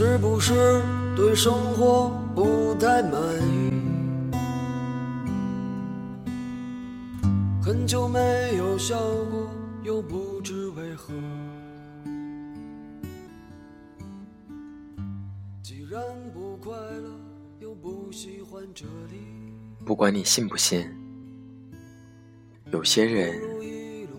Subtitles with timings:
[0.00, 0.80] 是不是
[1.16, 3.72] 对生活不太满意？
[7.60, 9.50] 很久没有笑过，
[9.82, 11.12] 又不知为何。
[15.64, 16.00] 既然
[16.32, 17.10] 不快乐，
[17.58, 19.16] 又不喜欢这里。
[19.84, 20.88] 不管你信不信，
[22.70, 23.36] 有些人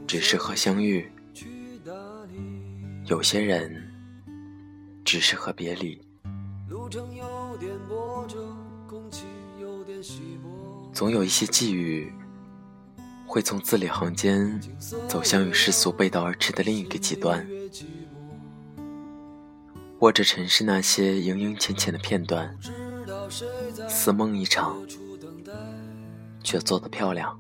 [0.06, 1.10] 只适合相遇，
[3.06, 3.89] 有些人。
[5.10, 6.00] 只是和别离。
[10.94, 12.14] 总有一些际遇，
[13.26, 14.62] 会从字里行间
[15.08, 17.44] 走向与世俗背道而驰的另一个极端。
[20.02, 22.56] 握着尘世那些盈盈浅浅的片段，
[23.90, 24.78] 似梦一场，
[26.44, 27.36] 却做得漂亮。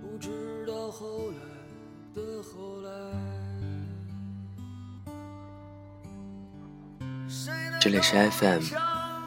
[0.00, 1.38] 不知道后来
[2.14, 2.90] 的后来
[7.84, 8.62] 这里是 FM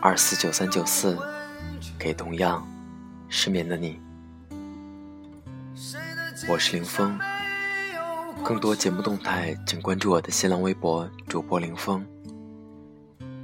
[0.01, 1.15] 二四九三九四，
[1.99, 2.67] 给同样
[3.29, 3.99] 失眠的你，
[6.49, 7.19] 我是林峰。
[8.43, 12.03] 更多节目动态，请关注我的新浪微博主播林峰。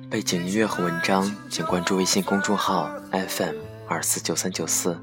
[0.10, 4.98] 背景音乐和文章，请关注微信公众号 FM 二四九三九四。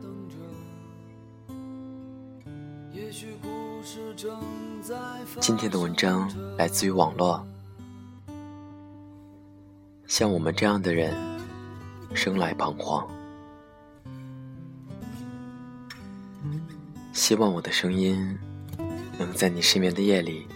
[5.38, 7.46] 今天的文章来自于网络。
[10.10, 11.14] 像我们这样的人，
[12.14, 13.08] 生来彷徨。
[17.12, 18.36] 希望我的声音
[19.16, 20.48] 能在你失眠的夜里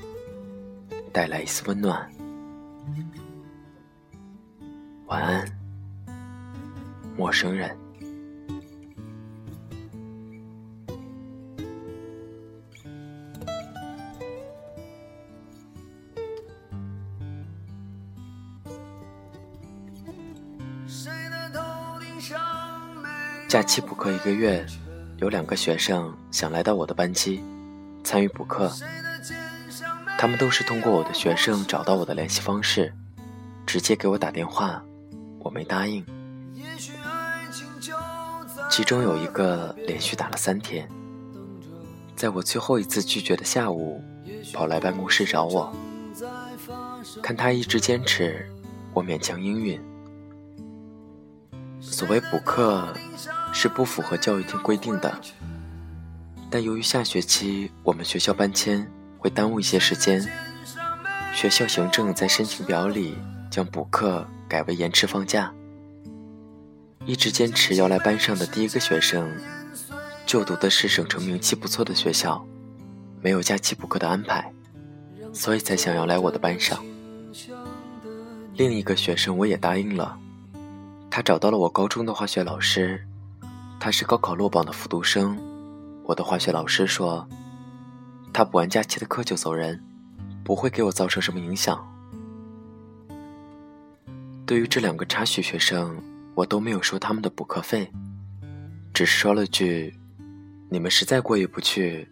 [1.12, 2.10] 带来一丝温暖。
[5.06, 5.47] 晚安，
[7.16, 7.83] 陌生人。
[23.54, 24.66] 假期补课一个月，
[25.19, 27.41] 有两个学生想来到我的班级
[28.03, 28.69] 参与补课。
[30.19, 32.92] 他们都是通过我的学生找到我的联系方式，
[33.65, 34.82] 直接给我打电话，
[35.38, 36.04] 我没答应。
[38.69, 40.88] 其中有一个连续打了三天，
[42.16, 44.03] 在我最后一次拒绝的下午，
[44.53, 45.72] 跑来办公室找我。
[47.22, 48.50] 看他一直坚持，
[48.92, 49.81] 我勉强应允。
[51.81, 52.92] 所谓补课。
[53.54, 55.19] 是不符合教育厅规定的，
[56.50, 60.20] 但由于下学期我们学校搬迁会耽误一些时间，
[61.32, 63.16] 学校行政在申请表里
[63.48, 65.50] 将补课改为延迟放假。
[67.06, 69.31] 一直坚持要来班上的第一个学生，
[70.26, 72.44] 就读的是省城名气不错的学校，
[73.22, 74.53] 没有假期补课的安排，
[75.32, 76.84] 所以才想要来我的班上。
[78.56, 80.19] 另一个学生我也答应了，
[81.09, 83.06] 他找到了我高中的化学老师。
[83.78, 85.38] 他是高考落榜的复读生，
[86.04, 87.28] 我的化学老师说，
[88.32, 89.82] 他补完假期的课就走人，
[90.42, 91.86] 不会给我造成什么影响。
[94.46, 96.02] 对于这两个插叙学生，
[96.34, 97.92] 我都没有收他们的补课费，
[98.94, 99.94] 只是说了句
[100.70, 102.08] ：“你们实在过意不去，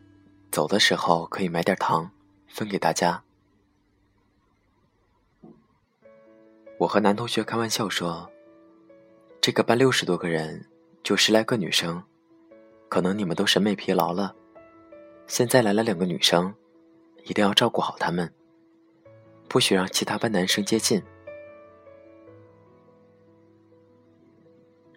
[0.50, 2.10] 走的时候可以买点糖
[2.48, 3.20] 分给大家。”
[6.78, 8.30] 我和男同学开玩笑说
[9.40, 10.66] ：“这个班六十多个人。”
[11.02, 12.00] 就十来个女生，
[12.88, 14.36] 可能你们都审美疲劳了。
[15.26, 16.54] 现在来了两个女生，
[17.24, 18.32] 一定要照顾好她们，
[19.48, 21.02] 不许让其他班男生接近。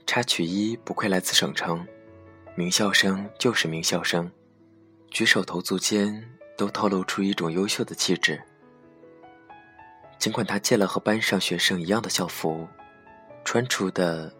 [0.05, 1.85] 插曲一不愧来自省城，
[2.55, 4.31] 名校生就是名校生，
[5.09, 6.23] 举手投足间
[6.55, 8.39] 都透露出一种优秀的气质。
[10.19, 12.67] 尽管他借了和班上学生一样的校服，
[13.43, 14.31] 穿出的。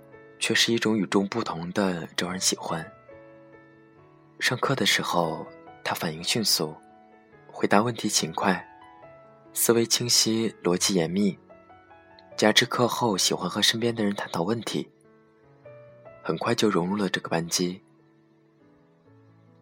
[0.45, 2.85] 却是一种与众不同的招人喜欢。
[4.39, 5.43] 上课的时候，
[5.83, 6.75] 他反应迅速，
[7.47, 8.63] 回答问题勤快，
[9.53, 11.35] 思维清晰，逻辑严密。
[12.37, 14.87] 加之课后喜欢和身边的人探讨问题，
[16.21, 17.81] 很快就融入了这个班级。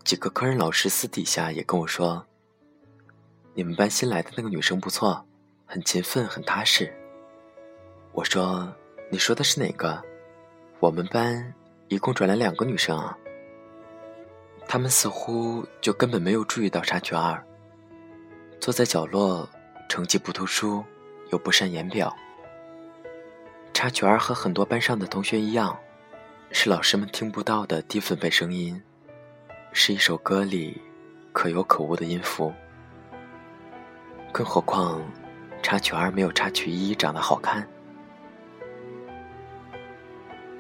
[0.04, 2.26] 几个科任老师私底下也跟我说
[3.56, 5.26] ：“你们班新来的那个女生不错，
[5.66, 6.94] 很勤奋，很踏实。”
[8.12, 8.76] 我说
[9.10, 10.04] ：“你说的是哪个？”
[10.84, 11.54] 我们班
[11.88, 13.18] 一共转来两个女生啊，
[14.68, 17.42] 她们似乎就根本没有注意到插曲二。
[18.60, 19.48] 坐在角落，
[19.88, 20.84] 成绩不突出，
[21.32, 22.14] 又不善言表。
[23.74, 25.80] 插曲二和很多班上的同学一样，
[26.52, 28.84] 是老师们听不到的低分贝声音，
[29.72, 30.82] 是一首歌里
[31.32, 32.54] 可有可无的音符。
[34.34, 35.02] 更何况，
[35.62, 37.66] 插曲二没有插曲一长得好看。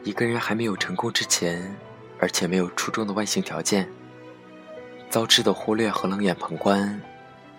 [0.03, 1.75] 一个人还没有成功之前，
[2.19, 3.89] 而且没有出众的外形条件，
[5.09, 7.01] 遭致的忽略和冷眼旁观，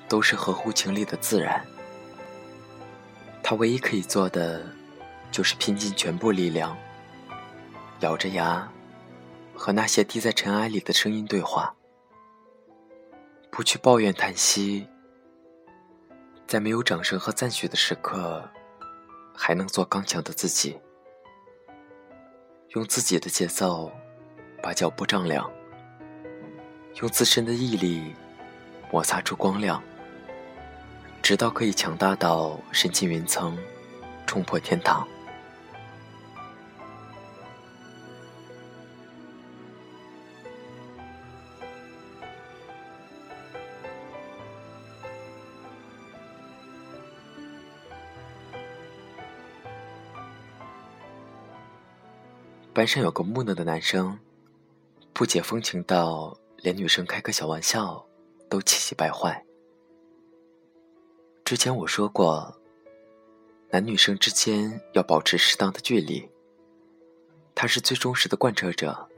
[0.09, 1.65] 都是合乎情理的自然。
[3.43, 4.63] 他唯一可以做的，
[5.31, 6.77] 就是拼尽全部力量，
[8.01, 8.71] 咬着牙，
[9.55, 11.75] 和那些低在尘埃里的声音对话，
[13.51, 14.87] 不去抱怨叹息，
[16.47, 18.47] 在没有掌声和赞许的时刻，
[19.35, 20.79] 还能做刚强的自己。
[22.75, 23.89] 用自己的节奏，
[24.61, 25.49] 把脚步丈量；
[27.01, 28.13] 用自身的毅力，
[28.91, 29.81] 摩擦出光亮，
[31.23, 33.57] 直到可以强大到神进云层，
[34.27, 35.07] 冲破天堂。
[52.85, 54.19] 班上有个木讷的男生，
[55.15, 58.07] 不解风情到连女生开个小玩笑
[58.51, 59.43] 都气急败坏。
[61.47, 62.55] 之前我说过，
[63.71, 66.31] 男女生之间要保持适当的距离。
[67.55, 69.09] 他是最忠实的贯彻者，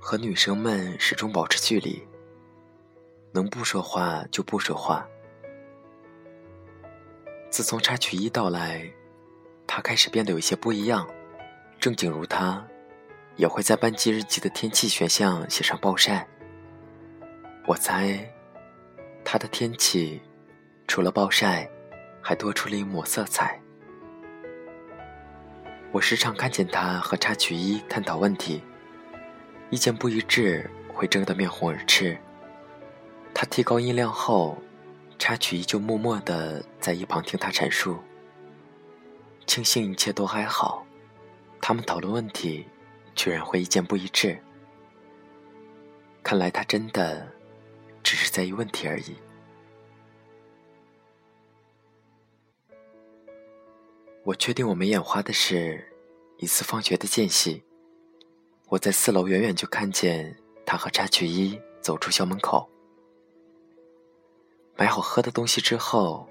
[0.00, 2.02] 和女生们始终保持距离，
[3.32, 5.06] 能不说话就不说话。
[7.50, 8.90] 自从插曲一到来，
[9.66, 11.06] 他开始变得有些不一样。
[11.82, 12.64] 正经如他，
[13.34, 16.24] 也会在班级日记的天气选项写上暴晒。
[17.66, 18.24] 我猜，
[19.24, 20.22] 他的天气
[20.86, 21.68] 除了暴晒，
[22.20, 23.60] 还多出了一抹色彩。
[25.90, 28.62] 我时常看见他和插曲一探讨问题，
[29.68, 32.16] 意见不一致会争得面红耳赤。
[33.34, 34.56] 他提高音量后，
[35.18, 37.98] 插曲一就默默地在一旁听他阐述，
[39.48, 40.86] 庆幸一切都还好。
[41.62, 42.66] 他们讨论问题，
[43.14, 44.36] 居然会意见不一致。
[46.20, 47.32] 看来他真的
[48.02, 49.14] 只是在意问题而已。
[54.24, 55.88] 我确定我没眼花的是，
[56.38, 57.62] 一次放学的间隙，
[58.66, 60.36] 我在四楼远远就看见
[60.66, 62.68] 他和插曲一走出校门口，
[64.76, 66.28] 买好喝的东西之后，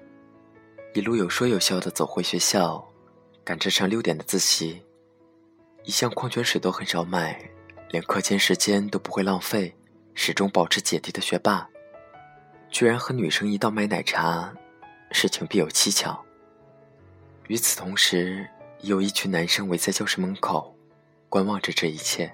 [0.92, 2.86] 一路有说有笑的走回学校，
[3.42, 4.82] 赶着上六点的自习。
[5.84, 7.50] 一向矿泉水都很少买，
[7.90, 9.74] 连课间时间都不会浪费，
[10.14, 11.68] 始终保持姐弟的学霸，
[12.70, 14.54] 居然和女生一道买奶茶，
[15.10, 16.24] 事情必有蹊跷。
[17.48, 18.48] 与此同时，
[18.82, 20.72] 有一群男生围在教室门口，
[21.28, 22.32] 观望着这一切，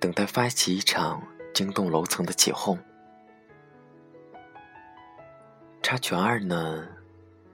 [0.00, 1.22] 等待发起一场
[1.54, 2.76] 惊动楼层的起哄。
[5.80, 6.88] 插曲二呢，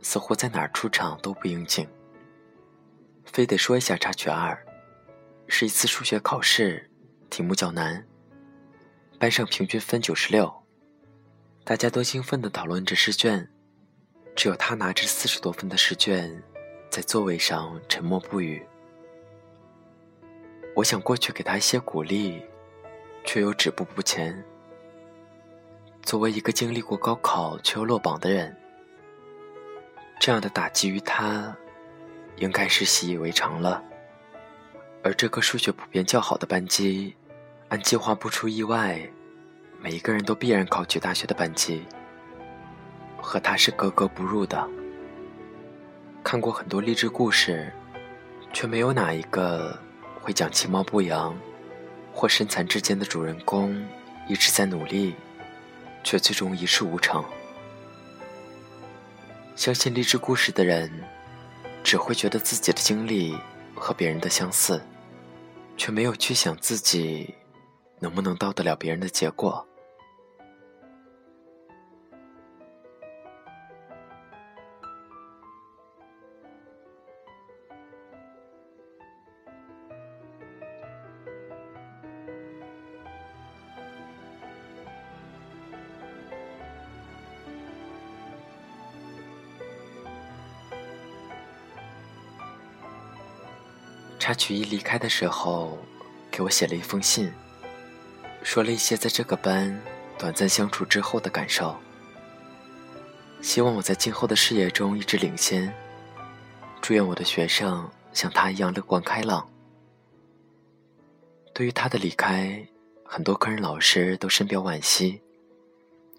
[0.01, 1.87] 似乎在哪儿出场都不应景。
[3.25, 4.57] 非得说一下插曲二，
[5.47, 6.91] 是一次数学考试，
[7.31, 8.07] 题目较难。
[9.19, 10.53] 班上平均分九十六，
[11.65, 13.49] 大家都兴奋地讨论着试卷，
[14.35, 16.43] 只有他拿着四十多分的试卷，
[16.91, 18.65] 在座位上沉默不语。
[20.75, 22.43] 我想过去给他一些鼓励，
[23.25, 24.45] 却又止步不前。
[26.03, 28.57] 作为一个经历过高考却又落榜的人，
[30.19, 31.57] 这样的打击于他。
[32.37, 33.83] 应该是习以为常了。
[35.05, 37.17] 而这个数学普遍较好的班级，
[37.69, 39.01] 按计划不出意外，
[39.81, 41.85] 每一个人都必然考取大学的班级，
[43.21, 44.69] 和他是格格不入的。
[46.23, 47.73] 看过很多励志故事，
[48.53, 49.77] 却没有哪一个
[50.21, 51.37] 会讲其貌不扬
[52.13, 53.85] 或身残志坚的主人公
[54.29, 55.17] 一直在努力，
[56.05, 57.25] 却最终一事无成。
[59.57, 60.91] 相信励志故事的人。
[61.93, 63.37] 只会觉得自己的经历
[63.75, 64.83] 和别人的相似，
[65.77, 67.35] 却没有去想自己
[68.01, 69.69] 能不能到得了别人的结果。
[94.33, 95.77] 插曲一离开的时候，
[96.31, 97.31] 给我写了一封信，
[98.43, 99.79] 说了一些在这个班
[100.19, 101.77] 短暂相处之后的感受，
[103.43, 105.71] 希望我在今后的事业中一直领先，
[106.81, 109.47] 祝愿我的学生像他一样乐观开朗。
[111.53, 112.67] 对于他的离开，
[113.05, 115.21] 很多科任老师都深表惋惜，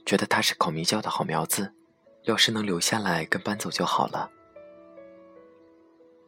[0.06, 1.74] 觉得他是考名校的好苗子，
[2.26, 4.30] 要是能留下来跟班走就好了。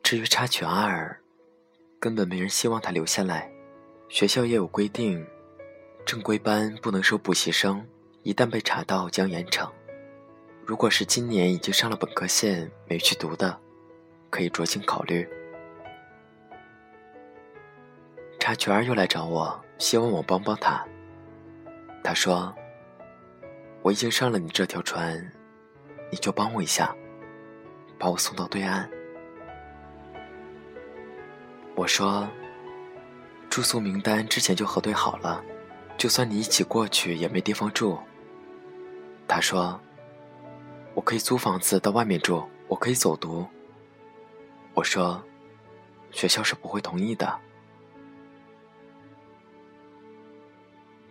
[0.01, 1.21] 至于插曲二，
[1.99, 3.51] 根本没人希望他留下来。
[4.07, 5.25] 学校也有规定，
[6.05, 7.85] 正规班不能收补习生，
[8.23, 9.69] 一旦被查到将严惩。
[10.65, 13.59] 如果是今年已经上了本科线没去读的，
[14.29, 15.27] 可以酌情考虑。
[18.39, 20.85] 插曲二又来找我，希望我帮帮他。
[22.03, 22.53] 他说
[23.81, 25.31] ：“我已经上了你这条船，
[26.11, 26.95] 你就帮我一下，
[27.97, 28.87] 把我送到对岸。”
[31.75, 32.27] 我说
[33.51, 35.43] ：“住宿名单之前就核对好了，
[35.97, 37.99] 就算你一起过去也没地方住。”
[39.27, 39.77] 他说
[40.95, 43.45] ：“我可以租房子到外面住，我可以走读。”
[44.73, 45.21] 我说
[46.11, 47.39] ：“学校是不会同意的。”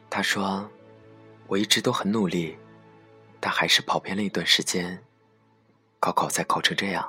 [0.09, 0.69] 他说
[1.47, 2.57] ：“我一直都很努力，
[3.39, 5.05] 但还是跑偏了一段时间，
[6.01, 7.07] 高考才考成这样。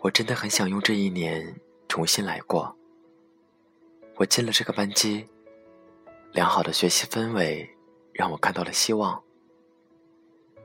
[0.00, 1.58] 我真的很想用这一年。”
[1.98, 2.76] 重新来过。
[4.14, 5.26] 我进了这个班级，
[6.30, 7.68] 良好的学习氛围
[8.12, 9.20] 让我看到了希望。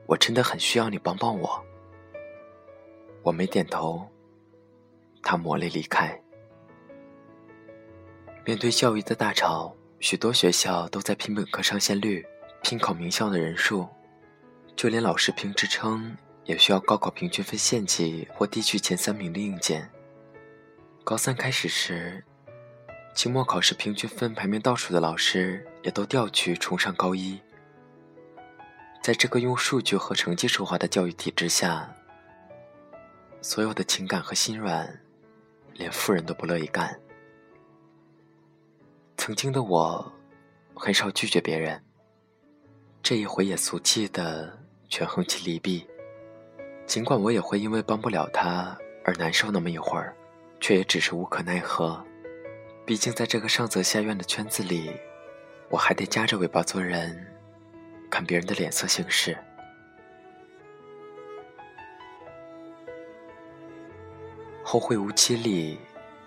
[0.06, 1.60] 我真的很需要你帮帮我。
[3.24, 4.08] 我没点头，
[5.24, 6.22] 他抹泪离开。
[8.44, 12.24] 面对教育的大潮，许多学校都在拼本科上线率、
[12.62, 13.88] 拼考名校的人数，
[14.76, 19.90] 就连老师评职称也需要高考平均分县级或地区前三名的硬件。
[21.04, 22.24] 高三开始时，
[23.12, 27.38] 期末考试平均分排名倒数的老师也都调去重上高一。
[29.02, 31.94] 在这个用数据和成绩说话的教育体制下，
[33.42, 34.98] 所有的情感和心软，
[35.74, 36.98] 连富人都不乐意干。
[39.18, 40.10] 曾经的我，
[40.74, 41.84] 很少拒绝别人，
[43.02, 44.58] 这一回也俗气的
[44.88, 45.86] 权衡其利弊。
[46.86, 50.16] 尽管我也会因为帮不了他而难受那么一会儿。
[50.64, 52.02] 却也只是无可奈何，
[52.86, 54.90] 毕竟在这个上泽下院的圈子里，
[55.68, 57.30] 我还得夹着尾巴做人，
[58.08, 59.36] 看别人的脸色行事。
[64.62, 65.78] 后会无期里，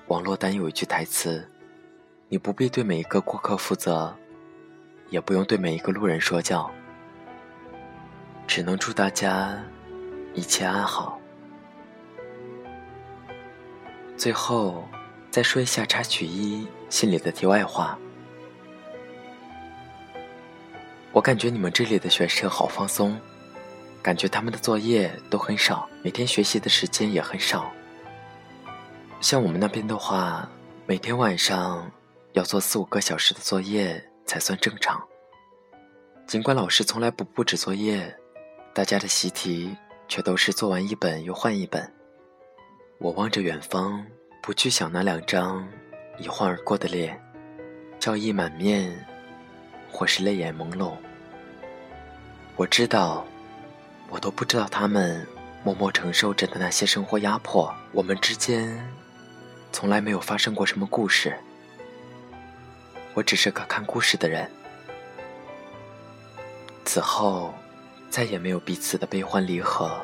[0.05, 1.43] 王珞丹有一句台词
[2.29, 4.15] ：“你不必对每一个过客负责，
[5.09, 6.69] 也不用对每一个路人说教，
[8.45, 9.57] 只能祝大家
[10.35, 11.19] 一切安好。”
[14.17, 14.83] 最后，
[15.29, 17.97] 再说一下插曲一心里的题外话。
[21.11, 23.19] 我感觉你们这里的学生好放松，
[24.01, 27.71] 感觉他们的作业都很少，每天学习的时间也很少。
[29.21, 30.49] 像我们那边的话，
[30.87, 31.91] 每天晚上
[32.33, 34.99] 要做四五个小时的作业才算正常。
[36.25, 38.15] 尽管老师从来不布置作业，
[38.73, 41.93] 大家的习题却都是做完一本又换一本。
[42.99, 44.03] 我望着远方，
[44.41, 45.67] 不去想那两张
[46.17, 47.21] 一晃而过的脸，
[47.99, 49.05] 笑意满面，
[49.91, 50.95] 或是泪眼朦胧。
[52.55, 53.23] 我知道，
[54.09, 55.27] 我都不知道他们
[55.63, 57.71] 默默承受着的那些生活压迫。
[57.91, 58.83] 我们之间
[59.71, 61.37] 从来没有发生过什么故事，
[63.13, 64.49] 我只是个看故事的人。
[66.83, 67.53] 此后，
[68.09, 70.01] 再也没有彼此的悲欢离合。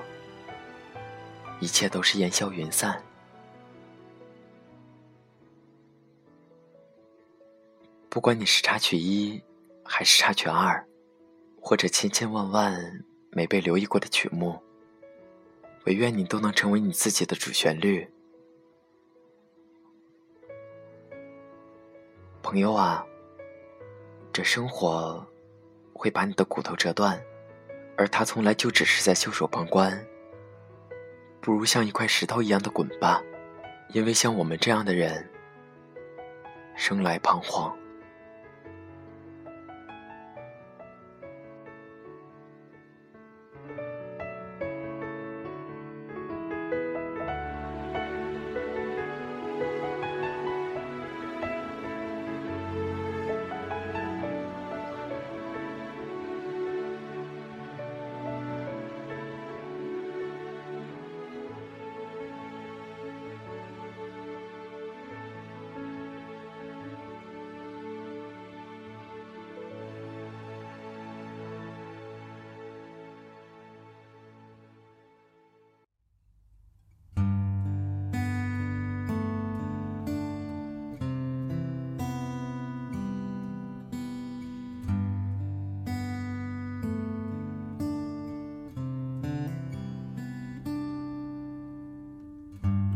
[1.64, 3.02] 一切都是烟消云散。
[8.10, 9.42] 不管你是插曲一，
[9.82, 10.86] 还是插曲二，
[11.62, 14.62] 或者千千万万没被留意过的曲目，
[15.86, 18.06] 唯愿你都能成为你自己的主旋律。
[22.42, 23.06] 朋友啊，
[24.34, 25.26] 这生活
[25.94, 27.24] 会把你的骨头折断，
[27.98, 30.06] 而他从来就只是在袖手旁观。
[31.44, 33.22] 不如像一块石头一样的滚吧，
[33.90, 35.30] 因为像我们这样的人，
[36.74, 37.78] 生来彷徨。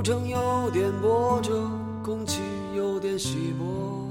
[0.00, 1.70] 路程有点波折，
[2.02, 2.40] 空气
[2.74, 4.08] 有点稀薄，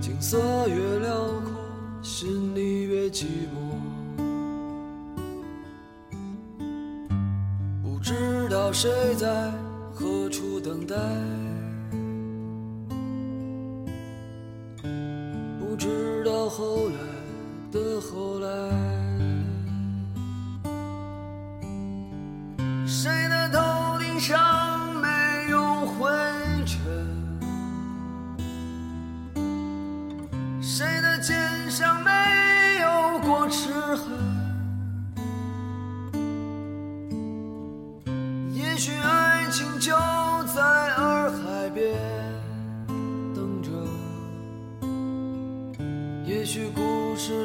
[0.00, 1.14] 景色越辽
[1.44, 1.52] 阔，
[2.00, 3.76] 心里越寂寞。
[7.82, 9.52] 不知道谁在
[9.92, 10.96] 何处等待，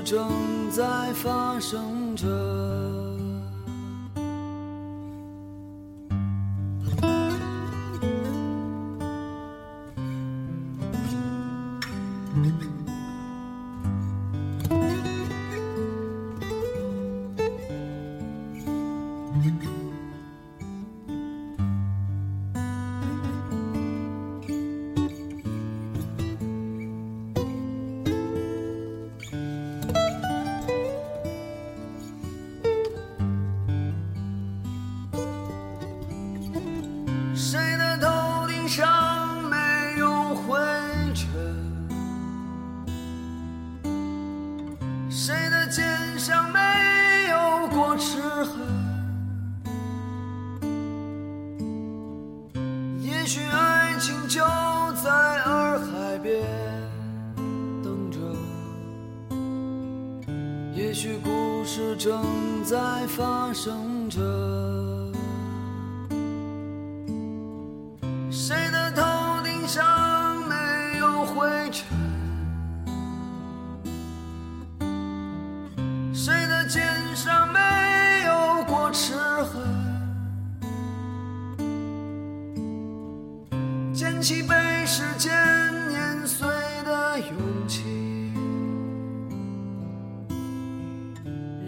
[0.09, 2.98] 正在发生着。
[61.01, 62.75] 许故事正在
[63.07, 64.98] 发生着。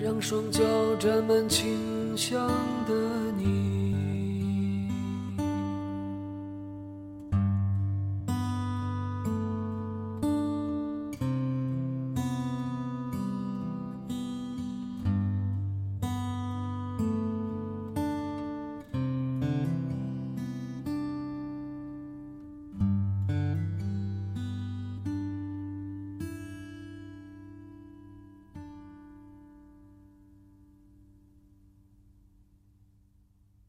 [0.04, 0.64] 让双脚
[1.00, 2.48] 沾满清香
[2.88, 2.94] 的
[3.38, 3.71] 你。